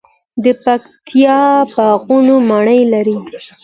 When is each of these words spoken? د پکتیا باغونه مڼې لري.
د 0.43 0.45
پکتیا 0.63 1.39
باغونه 1.73 2.35
مڼې 2.49 2.79
لري. 2.93 3.17